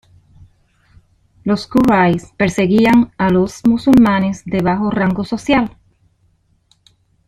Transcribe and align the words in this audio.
Los 1.43 1.67
Quraysh 1.67 2.33
perseguían 2.35 3.13
a 3.19 3.29
los 3.29 3.61
musulmanes 3.67 4.43
de 4.45 4.63
bajo 4.63 4.89
rango 4.89 5.23
social. 5.23 5.77